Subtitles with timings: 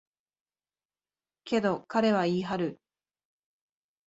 [1.43, 2.81] けど、彼は言い張る。